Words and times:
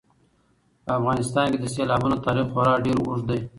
په 0.83 0.91
افغانستان 0.99 1.45
کې 1.51 1.57
د 1.59 1.65
سیلابونو 1.75 2.21
تاریخ 2.25 2.45
خورا 2.53 2.73
ډېر 2.85 2.97
اوږد 3.01 3.23
دی. 3.29 3.39